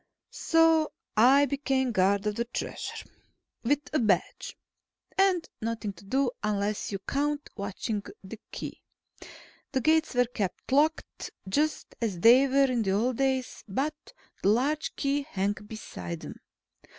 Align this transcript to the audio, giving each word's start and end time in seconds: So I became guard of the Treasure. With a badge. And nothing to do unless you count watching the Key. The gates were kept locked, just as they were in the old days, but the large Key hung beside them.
So 0.31 0.91
I 1.15 1.45
became 1.45 1.91
guard 1.91 2.25
of 2.25 2.33
the 2.33 2.45
Treasure. 2.45 3.07
With 3.61 3.87
a 3.93 3.99
badge. 3.99 4.57
And 5.15 5.47
nothing 5.61 5.93
to 5.93 6.03
do 6.05 6.31
unless 6.41 6.91
you 6.91 6.97
count 6.97 7.51
watching 7.55 8.01
the 8.23 8.39
Key. 8.51 8.81
The 9.71 9.81
gates 9.81 10.15
were 10.15 10.25
kept 10.25 10.71
locked, 10.71 11.29
just 11.47 11.93
as 12.01 12.19
they 12.19 12.47
were 12.47 12.65
in 12.71 12.81
the 12.81 12.93
old 12.93 13.17
days, 13.17 13.63
but 13.67 13.93
the 14.41 14.49
large 14.49 14.95
Key 14.95 15.21
hung 15.21 15.53
beside 15.53 16.21
them. 16.21 16.39